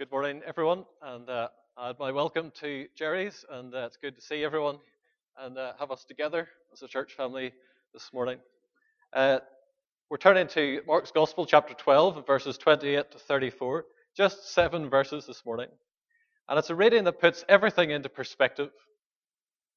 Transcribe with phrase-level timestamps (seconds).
[0.00, 4.22] Good morning, everyone, and uh, add my welcome to Jerry's, and uh, it's good to
[4.22, 4.78] see everyone
[5.38, 7.52] and uh, have us together as a church family
[7.92, 8.38] this morning.
[9.12, 9.40] Uh,
[10.08, 13.84] we're turning to Mark's Gospel, chapter 12, verses 28 to 34,
[14.16, 15.68] just seven verses this morning.
[16.48, 18.70] And it's a reading that puts everything into perspective.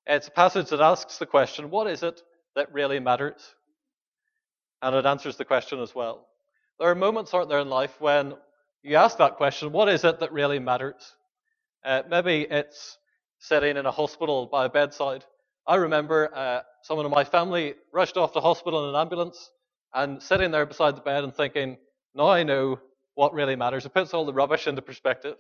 [0.08, 2.22] It's a passage that asks the question, what is it
[2.56, 3.56] that really matters?
[4.82, 6.28] And it answers the question as well.
[6.80, 8.36] There are moments, aren't there, in life when
[8.84, 11.16] you ask that question, what is it that really matters?
[11.86, 12.98] Uh, maybe it's
[13.40, 15.24] sitting in a hospital by a bedside.
[15.66, 19.52] I remember uh, someone in my family rushed off to hospital in an ambulance
[19.94, 21.78] and sitting there beside the bed and thinking,
[22.14, 22.80] now I know
[23.16, 23.86] what really matters.
[23.86, 25.38] It puts all the rubbish into perspective.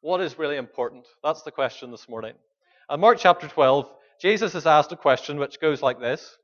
[0.00, 1.06] What is really important?
[1.24, 2.34] That's the question this morning.
[2.88, 6.36] In Mark chapter 12, Jesus is asked a question which goes like this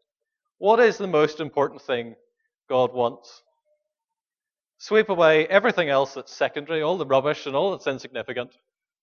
[0.58, 2.16] What is the most important thing
[2.68, 3.43] God wants?
[4.84, 8.50] Sweep away everything else that's secondary, all the rubbish and all that's insignificant.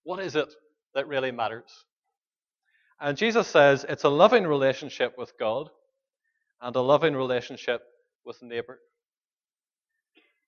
[0.04, 0.54] What is it
[0.94, 1.72] that really matters?
[3.00, 5.72] And Jesus says it's a loving relationship with God
[6.62, 7.82] and a loving relationship
[8.24, 8.78] with neighbor.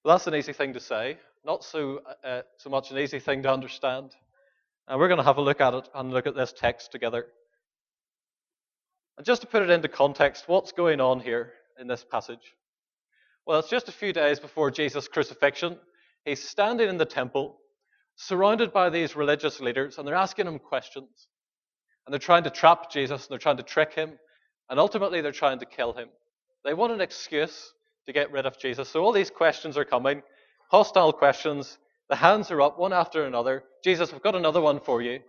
[0.05, 3.41] Well, that's an easy thing to say, not so, uh, so much an easy thing
[3.41, 4.11] to understand.
[4.87, 7.25] And we're going to have a look at it and look at this text together.
[9.17, 12.53] And just to put it into context, what's going on here in this passage?
[13.45, 15.77] Well, it's just a few days before Jesus' crucifixion.
[16.23, 17.57] He's standing in the temple,
[18.15, 21.27] surrounded by these religious leaders, and they're asking him questions.
[22.05, 24.17] And they're trying to trap Jesus, and they're trying to trick him,
[24.69, 26.07] and ultimately they're trying to kill him.
[26.63, 27.73] They want an excuse
[28.05, 28.89] to get rid of Jesus.
[28.89, 30.21] So all these questions are coming,
[30.69, 31.77] hostile questions.
[32.09, 33.63] The hands are up one after another.
[33.83, 35.19] Jesus, we've got another one for you.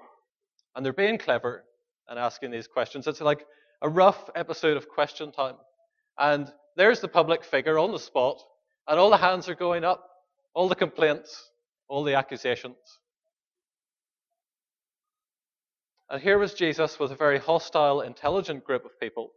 [0.74, 1.64] And they're being clever
[2.08, 3.06] and asking these questions.
[3.06, 3.44] It's like
[3.82, 5.56] a rough episode of question time.
[6.18, 8.42] And there's the public figure on the spot,
[8.88, 10.08] and all the hands are going up,
[10.54, 11.50] all the complaints,
[11.88, 12.76] all the accusations.
[16.10, 19.32] And here was Jesus with a very hostile, intelligent group of people,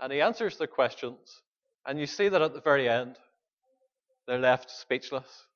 [0.00, 1.42] and he answers their questions,
[1.86, 3.16] and you see that at the very end,
[4.26, 5.46] they're left speechless.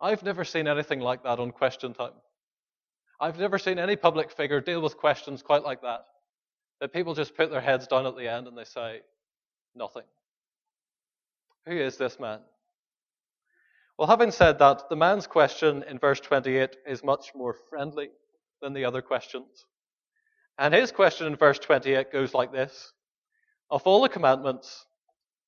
[0.00, 2.14] I've never seen anything like that on question time.
[3.20, 6.06] I've never seen any public figure deal with questions quite like that.
[6.80, 9.00] That people just put their heads down at the end and they say,
[9.74, 10.04] Nothing.
[11.66, 12.40] Who is this man?
[13.98, 18.08] Well, having said that, the man's question in verse 28 is much more friendly
[18.62, 19.66] than the other questions.
[20.58, 22.92] And his question in verse 28 goes like this
[23.70, 24.86] Of all the commandments,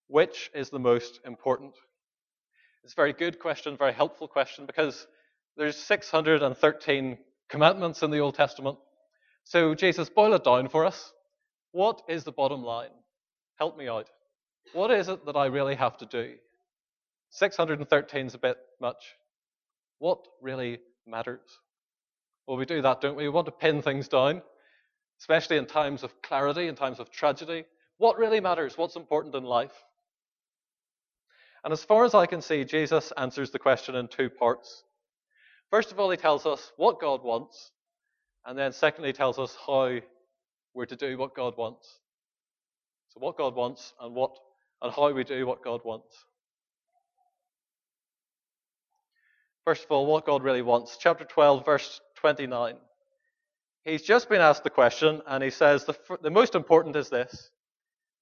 [0.08, 1.74] which is the most important?
[2.84, 5.06] It's a very good question, very helpful question, because
[5.56, 7.18] there's 613
[7.48, 8.78] commandments in the Old Testament.
[9.44, 11.12] So, Jesus, boil it down for us.
[11.72, 12.90] What is the bottom line?
[13.62, 14.08] Help me out.
[14.72, 16.34] What is it that I really have to do?
[17.30, 19.14] 613 is a bit much.
[20.00, 21.38] What really matters?
[22.44, 23.22] Well, we do that, don't we?
[23.22, 24.42] We want to pin things down,
[25.20, 27.64] especially in times of clarity, in times of tragedy.
[27.98, 28.76] What really matters?
[28.76, 29.84] What's important in life?
[31.62, 34.82] And as far as I can see, Jesus answers the question in two parts.
[35.70, 37.70] First of all, he tells us what God wants,
[38.44, 40.00] and then secondly, he tells us how
[40.74, 42.00] we're to do what God wants.
[43.12, 44.38] So what God wants and what
[44.80, 46.24] and how we do what God wants.
[49.64, 50.96] First of all, what God really wants.
[50.98, 52.76] Chapter 12, verse 29.
[53.84, 57.50] He's just been asked the question, and he says, The, the most important is this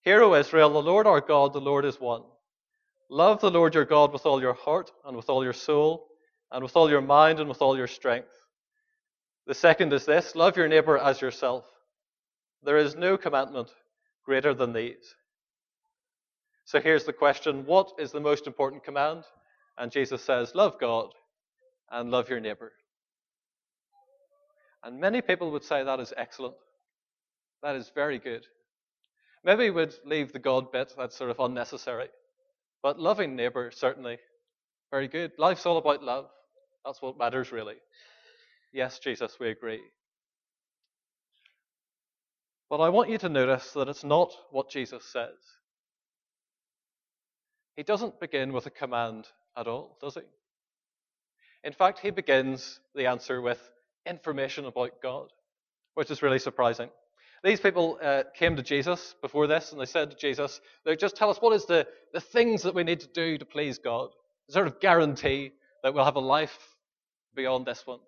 [0.03, 2.23] Hear, O Israel, the Lord our God, the Lord is one.
[3.09, 6.09] Love the Lord your God with all your heart, and with all your soul,
[6.51, 8.29] and with all your mind, and with all your strength.
[9.47, 11.65] The second is this love your neighbor as yourself.
[12.63, 13.71] There is no commandment
[14.25, 15.15] greater than these.
[16.65, 19.25] So here's the question What is the most important command?
[19.79, 21.09] And Jesus says, Love God
[21.91, 22.73] and love your neighbor.
[24.83, 26.55] And many people would say that is excellent.
[27.63, 28.47] That is very good.
[29.45, 32.09] Maybe we'd leave the God bit, that's sort of unnecessary.
[32.83, 34.19] But loving neighbor, certainly,
[34.91, 35.33] very good.
[35.39, 36.27] Life's all about love.
[36.85, 37.77] That's what matters, really.
[38.73, 39.81] Yes, Jesus, we agree.
[42.71, 45.35] But I want you to notice that it's not what Jesus says.
[47.77, 49.27] He doesn't begin with a command
[49.57, 50.21] at all, does he?
[51.65, 53.59] In fact, he begins the answer with
[54.07, 55.29] information about God,
[55.95, 56.89] which is really surprising.
[57.43, 60.61] These people uh, came to Jesus before this and they said to Jesus,
[60.99, 63.79] just tell us what is the, the things that we need to do to please
[63.79, 64.11] God?
[64.49, 65.53] A sort of guarantee
[65.83, 66.57] that we'll have a life
[67.35, 68.01] beyond this one.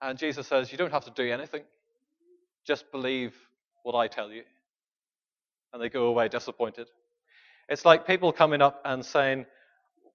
[0.00, 1.62] And Jesus says, You don't have to do anything.
[2.70, 3.34] Just believe
[3.82, 4.44] what I tell you.
[5.72, 6.86] And they go away disappointed.
[7.68, 9.46] It's like people coming up and saying,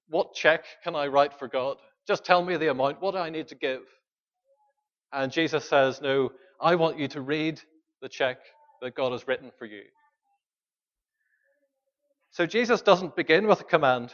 [0.08, 1.76] What check can I write for God?
[2.08, 3.02] Just tell me the amount.
[3.02, 3.82] What do I need to give?
[5.12, 6.32] And Jesus says, No,
[6.62, 7.60] I want you to read
[8.02, 8.38] the check
[8.82, 9.82] that God has written for you.
[12.32, 14.14] So Jesus doesn't begin with a command,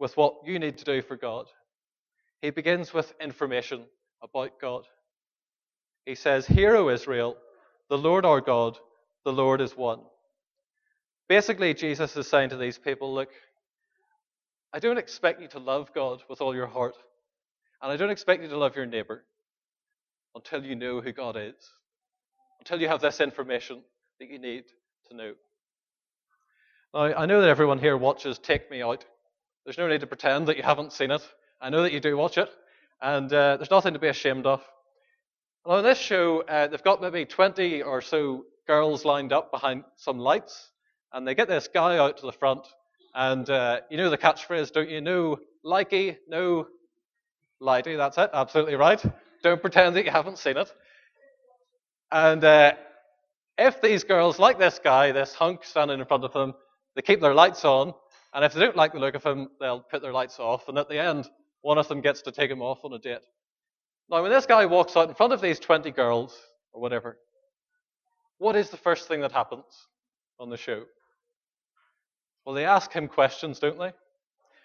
[0.00, 1.46] with what you need to do for God.
[2.42, 3.84] He begins with information
[4.24, 4.86] about God.
[6.04, 7.36] He says, Hear, O Israel,
[7.90, 8.78] the Lord our God,
[9.24, 10.00] the Lord is one.
[11.28, 13.30] Basically, Jesus is saying to these people, Look,
[14.72, 16.94] I don't expect you to love God with all your heart,
[17.82, 19.24] and I don't expect you to love your neighbor
[20.36, 21.54] until you know who God is,
[22.60, 23.82] until you have this information
[24.20, 24.64] that you need
[25.08, 25.32] to know.
[26.94, 29.04] Now, I know that everyone here watches Take Me Out.
[29.64, 31.22] There's no need to pretend that you haven't seen it.
[31.60, 32.48] I know that you do watch it,
[33.02, 34.62] and uh, there's nothing to be ashamed of.
[35.66, 39.84] Now, in this show, uh, they've got maybe 20 or so girls lined up behind
[39.96, 40.70] some lights,
[41.12, 42.66] and they get this guy out to the front,
[43.14, 45.02] and uh, you know the catchphrase, don't you?
[45.02, 46.66] No likey, no
[47.60, 47.96] lighty.
[47.96, 48.30] That's it.
[48.32, 49.02] Absolutely right.
[49.42, 50.72] Don't pretend that you haven't seen it.
[52.10, 52.72] And uh,
[53.58, 56.54] if these girls like this guy, this hunk standing in front of them,
[56.96, 57.92] they keep their lights on,
[58.32, 60.78] and if they don't like the look of him, they'll put their lights off, and
[60.78, 61.28] at the end,
[61.60, 63.18] one of them gets to take him off on a date.
[64.10, 66.36] Now, when this guy walks out in front of these 20 girls,
[66.72, 67.16] or whatever,
[68.38, 69.64] what is the first thing that happens
[70.38, 70.84] on the show?
[72.44, 73.92] Well, they ask him questions, don't they?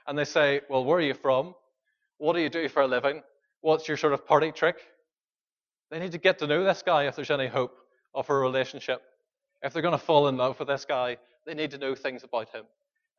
[0.08, 1.54] And they say, Well, where are you from?
[2.18, 3.22] What do you do for a living?
[3.62, 4.78] What's your sort of party trick?
[5.92, 7.78] They need to get to know this guy if there's any hope
[8.14, 9.02] of a relationship.
[9.62, 12.24] If they're going to fall in love with this guy, they need to know things
[12.24, 12.64] about him.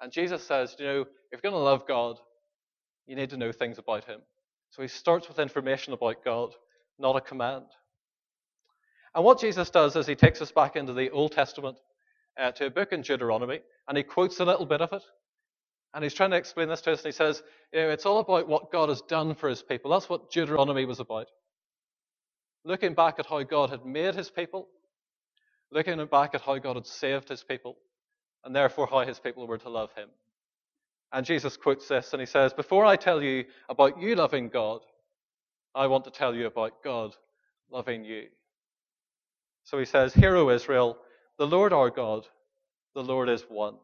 [0.01, 1.01] And Jesus says, you know,
[1.31, 2.19] if you're going to love God,
[3.07, 4.21] you need to know things about him.
[4.71, 6.55] So he starts with information about God,
[6.99, 7.67] not a command.
[9.15, 11.79] And what Jesus does is he takes us back into the Old Testament
[12.39, 15.03] uh, to a book in Deuteronomy, and he quotes a little bit of it.
[15.95, 17.43] And he's trying to explain this to us, and he says,
[17.73, 19.91] you know, it's all about what God has done for his people.
[19.91, 21.29] That's what Deuteronomy was about.
[22.65, 24.69] Looking back at how God had made his people,
[25.73, 27.79] looking back at how God had saved his people,
[28.45, 30.09] and therefore how his people were to love him.
[31.13, 34.81] And Jesus quotes this, and he says, Before I tell you about you loving God,
[35.75, 37.15] I want to tell you about God
[37.71, 38.25] loving you.
[39.65, 40.99] So he says, Hear, O Israel,
[41.39, 42.27] the Lord our God,
[42.95, 43.75] the Lord is one.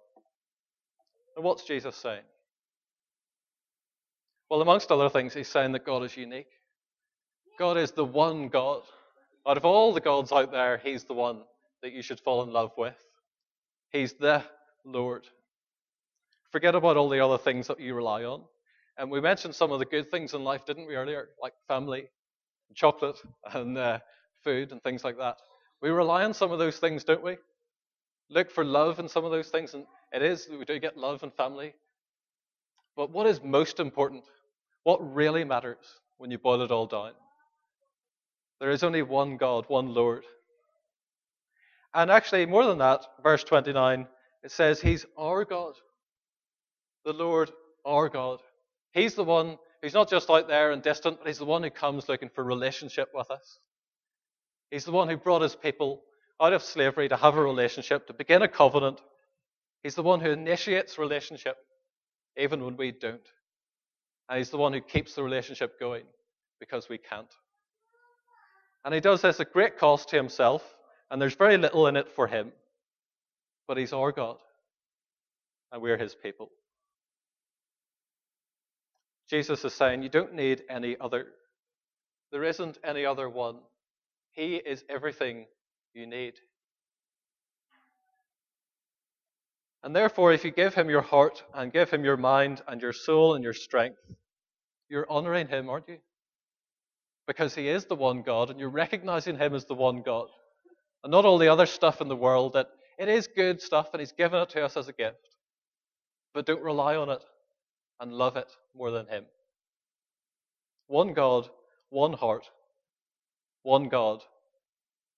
[1.37, 2.23] And what's Jesus saying?
[4.51, 6.51] Well, amongst other things, he's saying that God is unique.
[7.59, 8.83] God is the one God.
[9.47, 11.41] Out of all the gods out there, he's the one
[11.83, 12.97] that you should fall in love with.
[13.91, 14.45] He's the
[14.85, 15.27] Lord.
[16.53, 18.43] Forget about all the other things that you rely on.
[18.99, 21.31] And we mentioned some of the good things in life, didn't we, earlier?
[21.41, 22.05] Like family,
[22.75, 23.17] chocolate,
[23.55, 23.99] and uh,
[24.45, 25.39] food, and things like that.
[25.81, 27.39] We rely on some of those things, don't we?
[28.29, 31.23] Look for love in some of those things, and it is, we do get love
[31.23, 31.75] and family.
[32.97, 34.25] But what is most important?
[34.85, 37.13] What really matters when you boil it all down?
[38.61, 40.25] There is only one God, one Lord.
[41.95, 44.07] And actually, more than that, verse 29,
[44.43, 45.75] it says, He's our God.
[47.05, 47.51] The Lord,
[47.85, 48.41] our God.
[48.93, 51.71] He's the one who's not just out there and distant, but He's the one who
[51.71, 53.59] comes looking for relationship with us.
[54.71, 56.03] He's the one who brought His people
[56.41, 59.01] out of slavery to have a relationship, to begin a covenant.
[59.83, 61.57] He's the one who initiates relationship,
[62.37, 63.21] even when we don't.
[64.29, 66.05] And He's the one who keeps the relationship going
[66.61, 67.33] because we can't.
[68.85, 70.63] And He does this at great cost to Himself
[71.13, 72.53] and there's very little in it for him.
[73.69, 74.39] But he's our God,
[75.71, 76.49] and we're his people.
[79.33, 81.25] Jesus is saying, You don't need any other.
[82.33, 83.61] There isn't any other one.
[84.33, 85.47] He is everything
[85.95, 86.35] you need.
[89.83, 92.93] And therefore, if you give him your heart and give him your mind and your
[92.93, 93.97] soul and your strength,
[94.91, 95.97] you're honoring him, aren't you?
[97.27, 100.29] Because he is the one God, and you're recognizing him as the one God
[101.03, 104.01] and not all the other stuff in the world that it is good stuff and
[104.01, 105.17] He's given it to us as a gift.
[106.35, 107.23] But don't rely on it
[108.03, 109.25] and love it more than Him.
[110.89, 111.49] One God,
[111.89, 112.45] one heart,
[113.63, 114.23] one God,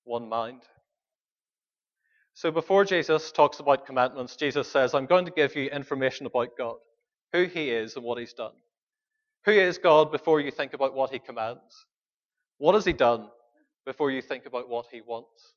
[0.04, 0.60] one mind.
[2.34, 6.58] So before Jesus talks about commandments, Jesus says, I'm going to give you information about
[6.58, 6.76] God,
[7.32, 8.52] who He is and what He's done.
[9.46, 11.86] Who is God before you think about what He commands?
[12.58, 13.28] What has He done
[13.86, 15.54] before you think about what He wants?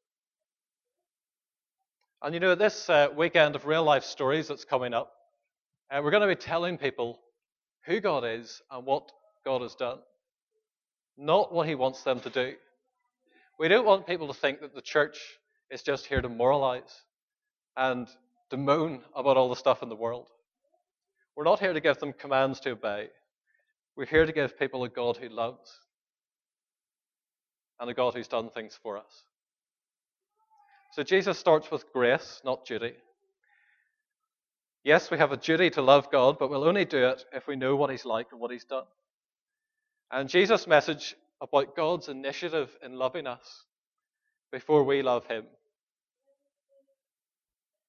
[2.22, 5.12] And you know, this uh, weekend of real life stories that's coming up,
[5.90, 7.20] uh, we're going to be telling people
[7.86, 9.12] who God is and what
[9.46, 10.00] God has done,
[11.18, 12.54] not what He wants them to do.
[13.60, 15.18] We don't want people to think that the church
[15.72, 17.04] is just here to moralize
[17.76, 18.08] and
[18.50, 20.28] to moan about all the stuff in the world.
[21.36, 23.10] We're not here to give them commands to obey.
[23.96, 25.80] We're here to give people a God who loves
[27.80, 29.24] and a God who's done things for us.
[30.94, 32.94] So Jesus starts with grace, not duty.
[34.88, 37.58] Yes, we have a duty to love God, but we'll only do it if we
[37.58, 38.86] know what He's like and what He's done.
[40.10, 43.66] And Jesus' message about God's initiative in loving us
[44.50, 45.44] before we love Him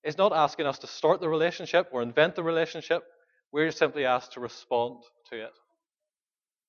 [0.02, 3.04] is not asking us to start the relationship or invent the relationship.
[3.52, 5.54] We're simply asked to respond to it,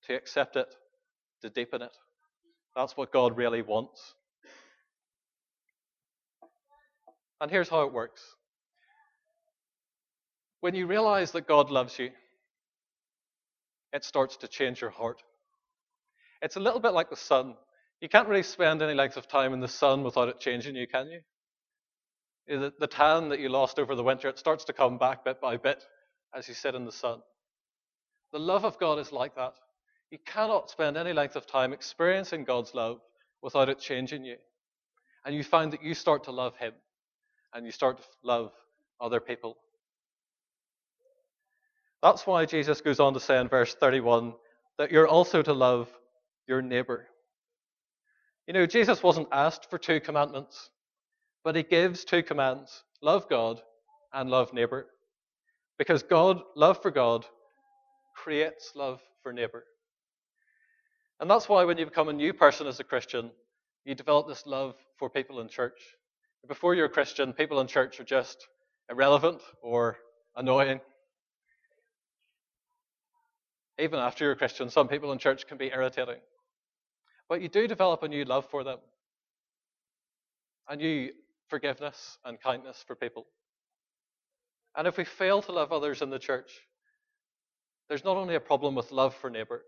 [0.06, 0.72] to accept it,
[1.42, 1.98] to deepen it.
[2.76, 4.14] That's what God really wants.
[7.42, 8.22] And here's how it works
[10.62, 12.10] when you realize that God loves you,
[13.94, 15.22] it starts to change your heart.
[16.42, 17.56] It's a little bit like the sun.
[18.02, 20.88] You can't really spend any length of time in the sun without it changing you,
[20.88, 21.22] can you?
[22.48, 25.42] The, the tan that you lost over the winter, it starts to come back bit
[25.42, 25.84] by bit
[26.34, 27.20] as you sit in the sun.
[28.32, 29.54] The love of God is like that.
[30.12, 33.00] You cannot spend any length of time experiencing God's love
[33.42, 34.38] without it changing you.
[35.26, 36.74] And you find that you start to love Him
[37.54, 38.52] and you start to love
[39.02, 39.58] other people.
[42.02, 44.34] That's why Jesus goes on to say in verse 31
[44.78, 45.90] that you're also to love
[46.48, 47.08] your neighbor.
[48.48, 50.70] You know, Jesus wasn't asked for two commandments,
[51.44, 53.62] but he gives two commands love God
[54.14, 54.88] and love neighbor.
[55.78, 57.26] Because God, love for God,
[58.16, 59.64] creates love for neighbor.
[61.20, 63.32] And that's why when you become a new person as a Christian,
[63.86, 65.80] you develop this love for people in church.
[66.48, 68.48] Before you're a Christian, people in church are just
[68.90, 69.98] irrelevant or
[70.36, 70.80] annoying.
[73.80, 76.20] Even after you're a Christian, some people in church can be irritating.
[77.30, 78.80] But you do develop a new love for them,
[80.68, 81.12] a new
[81.48, 83.26] forgiveness and kindness for people.
[84.76, 86.52] And if we fail to love others in the church,
[87.88, 89.64] there's not only a problem with love for neighbor,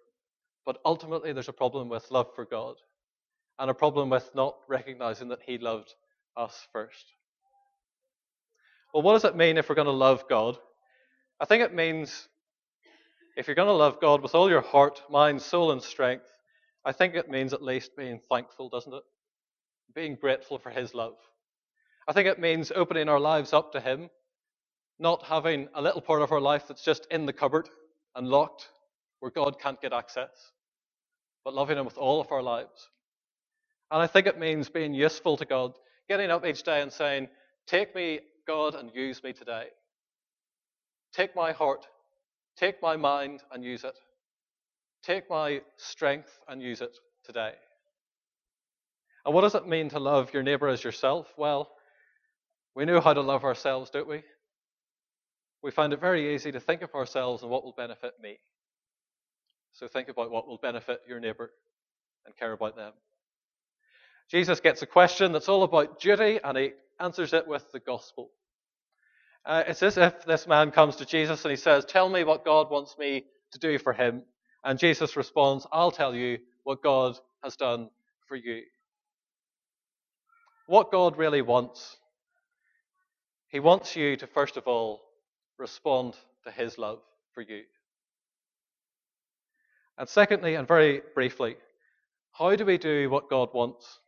[0.65, 2.75] but ultimately there's a problem with love for God
[3.59, 5.93] and a problem with not recognizing that He loved
[6.35, 7.05] us first.
[8.93, 10.57] Well, what does it mean if we're going to love God?
[11.39, 12.27] I think it means
[13.35, 16.25] if you're going to love God with all your heart, mind, soul, and strength,
[16.83, 19.03] I think it means at least being thankful, doesn't it?
[19.93, 21.15] Being grateful for His love.
[22.07, 24.09] I think it means opening our lives up to Him,
[24.99, 27.69] not having a little part of our life that's just in the cupboard
[28.15, 28.67] and locked
[29.19, 30.51] where God can't get access,
[31.45, 32.89] but loving Him with all of our lives.
[33.91, 35.73] And I think it means being useful to God,
[36.09, 37.27] getting up each day and saying,
[37.67, 39.67] Take me, God, and use me today.
[41.13, 41.85] Take my heart,
[42.57, 43.97] take my mind, and use it.
[45.03, 47.53] Take my strength and use it today.
[49.25, 51.27] And what does it mean to love your neighbor as yourself?
[51.37, 51.69] Well,
[52.75, 54.23] we know how to love ourselves, don't we?
[55.63, 58.37] We find it very easy to think of ourselves and what will benefit me.
[59.73, 61.51] So think about what will benefit your neighbor
[62.25, 62.93] and care about them.
[64.29, 68.31] Jesus gets a question that's all about duty and he answers it with the gospel.
[69.45, 72.45] Uh, it's as if this man comes to Jesus and he says, Tell me what
[72.45, 74.23] God wants me to do for him.
[74.63, 77.89] And Jesus responds, I'll tell you what God has done
[78.27, 78.61] for you.
[80.67, 81.97] What God really wants,
[83.49, 85.01] He wants you to first of all
[85.57, 86.99] respond to His love
[87.33, 87.63] for you.
[89.97, 91.57] And secondly, and very briefly,
[92.31, 93.99] how do we do what God wants?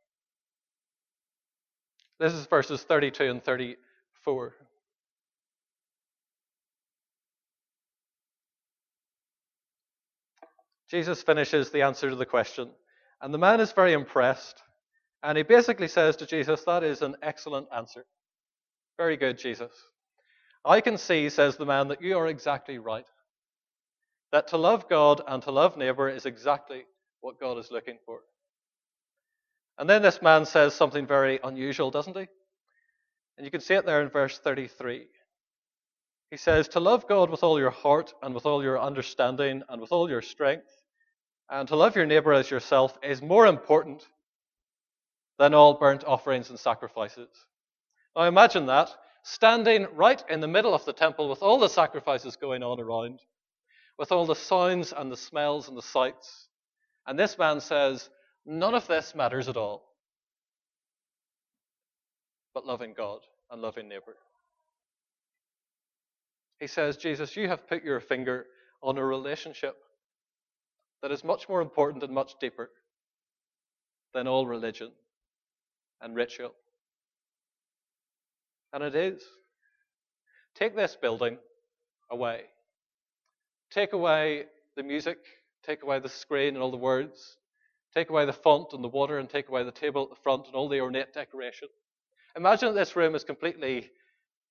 [2.20, 4.54] This is verses 32 and 34.
[10.94, 12.70] Jesus finishes the answer to the question,
[13.22, 14.62] and the man is very impressed.
[15.24, 18.06] And he basically says to Jesus, That is an excellent answer.
[18.98, 19.72] Very good, Jesus.
[20.66, 23.06] I can see, says the man, that you are exactly right
[24.34, 26.86] that to love God and to love neighbor is exactly
[27.22, 28.22] what God is looking for.
[29.78, 32.28] And then this man says something very unusual, doesn't he?
[33.38, 35.06] And you can see it there in verse 33.
[36.32, 39.80] He says, To love God with all your heart and with all your understanding and
[39.80, 40.66] with all your strength,
[41.50, 44.04] and to love your neighbor as yourself is more important
[45.40, 47.30] than all burnt offerings and sacrifices.
[48.16, 48.90] Now imagine that,
[49.24, 53.20] standing right in the middle of the temple with all the sacrifices going on around,
[53.98, 56.48] with all the sounds and the smells and the sights.
[57.08, 58.10] And this man says,
[58.46, 59.84] None of this matters at all,
[62.54, 64.18] but loving God and loving neighbor.
[66.60, 68.46] He says, Jesus, you have put your finger
[68.82, 69.78] on a relationship
[71.04, 72.72] that is much more important and much deeper
[74.16, 74.92] than all religion
[76.02, 76.54] and ritual.
[78.74, 79.22] And it is.
[80.56, 81.38] Take this building
[82.10, 82.42] away.
[83.70, 84.46] Take away
[84.76, 85.20] the music
[85.64, 87.38] take away the screen and all the words,
[87.94, 90.46] take away the font and the water, and take away the table at the front
[90.48, 91.70] and all the ornate decoration.
[92.36, 93.90] Imagine that this room is completely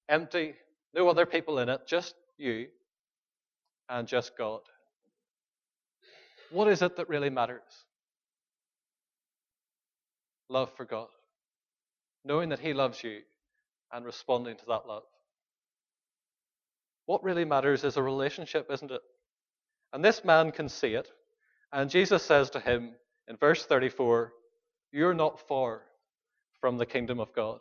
[0.08, 0.54] empty,
[0.94, 2.68] no other people in it, just you
[3.88, 4.60] and just God.
[6.52, 7.62] What is it that really matters?
[10.48, 11.08] Love for God.
[12.24, 13.20] Knowing that He loves you
[13.92, 15.02] and responding to that love.
[17.06, 19.02] What really matters is a relationship, isn't it?
[19.92, 21.08] And this man can see it.
[21.72, 22.92] And Jesus says to him
[23.28, 24.32] in verse 34
[24.92, 25.82] You're not far
[26.60, 27.60] from the kingdom of God.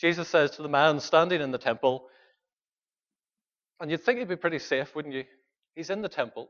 [0.00, 2.04] Jesus says to the man standing in the temple,
[3.80, 5.24] and you'd think he'd be pretty safe, wouldn't you?
[5.74, 6.48] He's in the temple,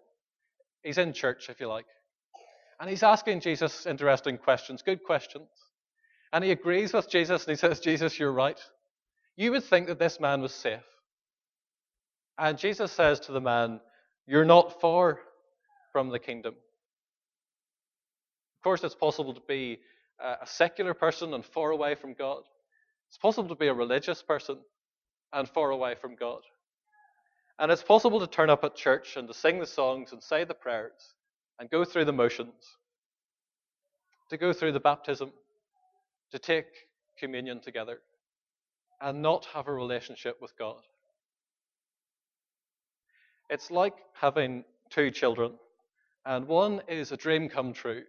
[0.83, 1.87] he's in church, if you like.
[2.81, 5.49] And he's asking Jesus interesting questions, good questions.
[6.33, 8.59] And he agrees with Jesus and he says, Jesus, you're right.
[9.37, 10.81] You would think that this man was safe.
[12.39, 13.81] And Jesus says to the man,
[14.27, 15.21] You're not far
[15.93, 16.55] from the kingdom.
[18.59, 19.79] Of course, it's possible to be
[20.19, 22.43] a secular person and far away from God.
[23.09, 24.59] It's possible to be a religious person
[25.33, 26.41] and far away from God.
[27.59, 30.45] And it's possible to turn up at church and to sing the songs and say
[30.45, 31.15] the prayers
[31.59, 32.55] and go through the motions,
[34.31, 35.33] to go through the baptism,
[36.33, 36.67] to take
[37.19, 38.01] communion together,
[39.01, 40.81] and not have a relationship with God.
[43.51, 45.53] It's like having two children,
[46.25, 48.03] and one is a dream come true.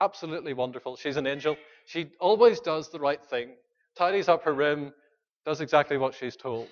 [0.00, 0.96] Absolutely wonderful.
[0.96, 1.56] She's an angel.
[1.86, 3.50] She always does the right thing,
[3.96, 4.92] tidies up her room,
[5.46, 6.68] does exactly what she's told.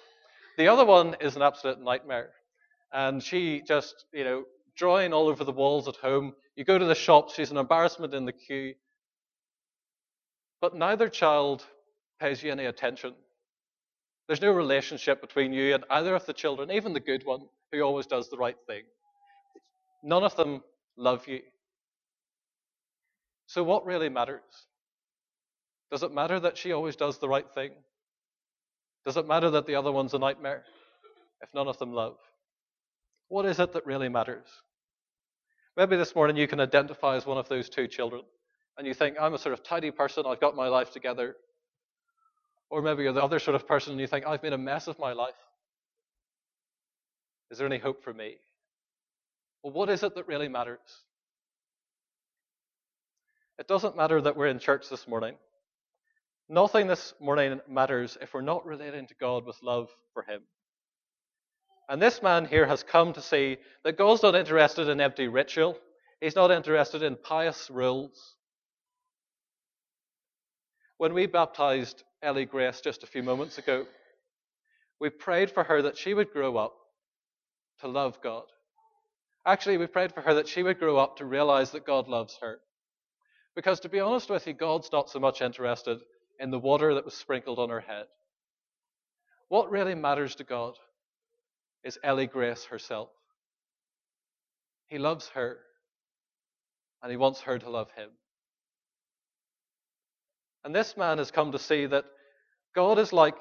[0.60, 2.32] The other one is an absolute nightmare.
[2.92, 4.44] And she just, you know,
[4.76, 6.34] drawing all over the walls at home.
[6.54, 8.74] You go to the shop, she's an embarrassment in the queue.
[10.60, 11.64] But neither child
[12.20, 13.14] pays you any attention.
[14.26, 17.80] There's no relationship between you and either of the children, even the good one who
[17.80, 18.82] always does the right thing.
[20.04, 20.62] None of them
[20.94, 21.40] love you.
[23.46, 24.42] So, what really matters?
[25.90, 27.70] Does it matter that she always does the right thing?
[29.04, 30.64] Does it matter that the other one's a nightmare
[31.42, 32.16] if none of them love?
[33.28, 34.46] What is it that really matters?
[35.76, 38.22] Maybe this morning you can identify as one of those two children
[38.76, 41.36] and you think, I'm a sort of tidy person, I've got my life together.
[42.70, 44.86] Or maybe you're the other sort of person and you think, I've made a mess
[44.86, 45.34] of my life.
[47.50, 48.36] Is there any hope for me?
[49.62, 50.78] Well, what is it that really matters?
[53.58, 55.34] It doesn't matter that we're in church this morning.
[56.52, 60.40] Nothing this morning matters if we're not relating to God with love for Him.
[61.88, 65.78] And this man here has come to see that God's not interested in empty ritual,
[66.20, 68.34] He's not interested in pious rules.
[70.98, 73.86] When we baptized Ellie Grace just a few moments ago,
[75.00, 76.74] we prayed for her that she would grow up
[77.80, 78.42] to love God.
[79.46, 82.36] Actually, we prayed for her that she would grow up to realize that God loves
[82.42, 82.58] her.
[83.54, 86.00] Because to be honest with you, God's not so much interested
[86.40, 88.06] in the water that was sprinkled on her head.
[89.48, 90.74] What really matters to God
[91.84, 93.10] is Ellie Grace herself.
[94.88, 95.58] He loves her,
[97.02, 98.10] and he wants her to love him.
[100.64, 102.04] And this man has come to see that
[102.74, 103.36] God is like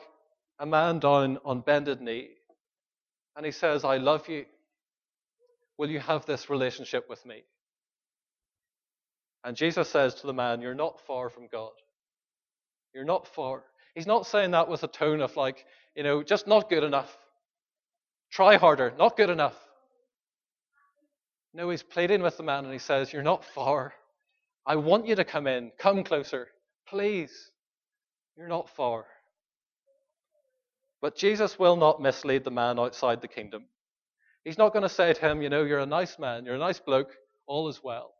[0.59, 2.29] a man down on bended knee,
[3.35, 4.45] and he says, I love you.
[5.77, 7.43] Will you have this relationship with me?
[9.43, 11.71] And Jesus says to the man, You're not far from God.
[12.93, 13.63] You're not far.
[13.95, 17.15] He's not saying that with a tone of like, you know, just not good enough.
[18.31, 19.55] Try harder, not good enough.
[21.53, 23.93] No, he's pleading with the man and he says, You're not far.
[24.65, 25.71] I want you to come in.
[25.79, 26.47] Come closer.
[26.87, 27.51] Please.
[28.37, 29.05] You're not far.
[31.01, 33.65] But Jesus will not mislead the man outside the kingdom.
[34.43, 36.59] He's not going to say to him, You know, you're a nice man, you're a
[36.59, 37.11] nice bloke,
[37.47, 38.13] all is well.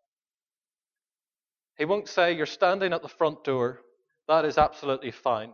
[1.77, 3.82] He won't say, You're standing at the front door,
[4.29, 5.51] that is absolutely fine.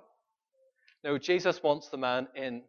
[1.03, 2.61] No, Jesus wants the man in.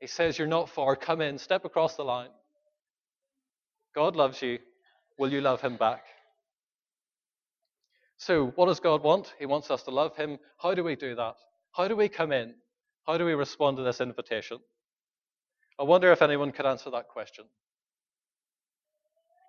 [0.00, 0.96] He says, You're not far.
[0.96, 1.38] Come in.
[1.38, 2.30] Step across the line.
[3.94, 4.58] God loves you.
[5.18, 6.02] Will you love him back?
[8.18, 9.32] So, what does God want?
[9.38, 10.38] He wants us to love him.
[10.58, 11.36] How do we do that?
[11.72, 12.54] How do we come in?
[13.06, 14.58] How do we respond to this invitation?
[15.78, 17.44] I wonder if anyone could answer that question.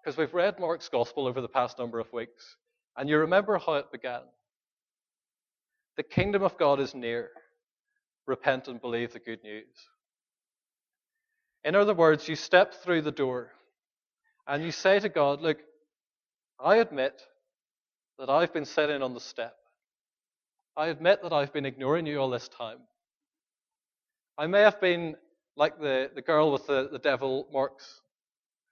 [0.03, 2.57] Because we've read Mark's gospel over the past number of weeks,
[2.95, 4.21] and you remember how it began.
[5.97, 7.29] The kingdom of God is near.
[8.27, 9.65] Repent and believe the good news.
[11.63, 13.51] In other words, you step through the door
[14.47, 15.57] and you say to God, Look,
[16.59, 17.21] I admit
[18.19, 19.55] that I've been sitting on the step.
[20.75, 22.77] I admit that I've been ignoring you all this time.
[24.37, 25.15] I may have been
[25.55, 28.01] like the, the girl with the, the devil marks.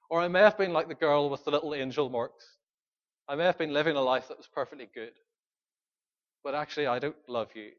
[0.09, 2.45] Or I may have been like the girl with the little angel marks.
[3.27, 5.13] I may have been living a life that was perfectly good.
[6.45, 7.71] But actually, I don't love you.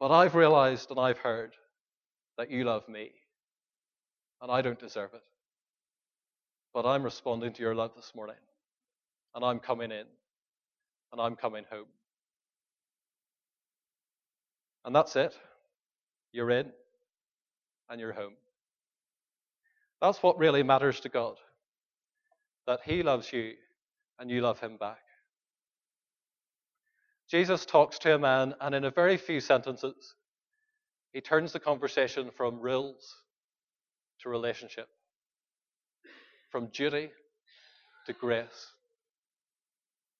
[0.00, 1.52] But I've realized and I've heard
[2.38, 3.10] that you love me.
[4.40, 5.22] And I don't deserve it.
[6.72, 8.36] But I'm responding to your love this morning.
[9.34, 10.06] And I'm coming in.
[11.12, 11.88] And I'm coming home.
[14.86, 15.36] And that's it.
[16.32, 16.72] You're in.
[17.90, 18.32] And you're home.
[20.00, 21.36] That's what really matters to God.
[22.66, 23.52] That He loves you
[24.18, 25.00] and you love Him back.
[27.32, 30.16] Jesus talks to a man, and in a very few sentences,
[31.14, 33.16] he turns the conversation from rules
[34.20, 34.86] to relationship,
[36.50, 37.08] from duty
[38.04, 38.74] to grace,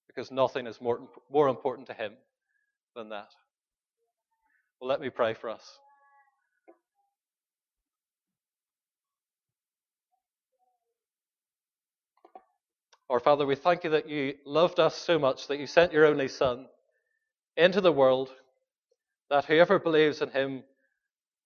[0.06, 2.14] because nothing is more, more important to him
[2.96, 3.28] than that.
[4.80, 5.70] Well, let me pray for us.
[13.10, 16.06] Our Father, we thank you that you loved us so much that you sent your
[16.06, 16.68] only Son
[17.56, 18.30] into the world,
[19.30, 20.62] that whoever believes in him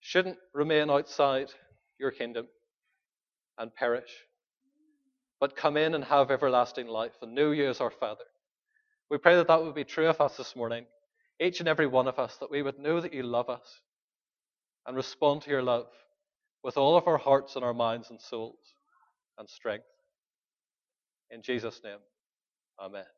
[0.01, 1.49] shouldn't remain outside
[1.99, 2.47] your kingdom
[3.59, 4.11] and perish,
[5.41, 8.25] but come in and have everlasting life and know you as our Father.
[9.11, 10.85] We pray that that would be true of us this morning,
[11.41, 13.81] each and every one of us, that we would know that you love us
[14.87, 15.87] and respond to your love
[16.63, 18.59] with all of our hearts and our minds and souls
[19.39, 19.87] and strength.
[21.31, 21.99] In Jesus' name,
[22.81, 23.16] amen.